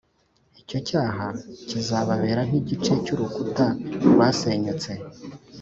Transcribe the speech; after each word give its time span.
Icyo 0.61 0.79
cyaha 0.87 1.25
kizababera 1.67 2.41
nk 2.47 2.53
igice 2.59 2.93
cy 3.03 3.11
urukuta 3.13 3.65
rwasenyutse 4.09 4.91